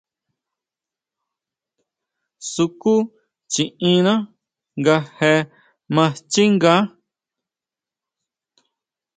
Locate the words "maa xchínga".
5.95-6.73